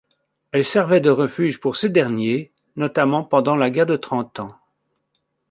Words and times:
Elle 0.51 0.65
servait 0.65 0.99
de 0.99 1.11
refuge 1.11 1.59
pour 1.59 1.75
ces 1.75 1.87
derniers, 1.89 2.51
notamment 2.75 3.23
pendant 3.23 3.55
la 3.55 3.69
guerre 3.69 3.85
de 3.85 3.97
Trente 3.97 4.39
Ans. 4.39 4.55